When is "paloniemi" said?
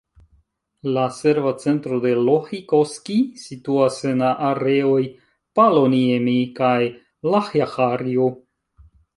5.61-6.35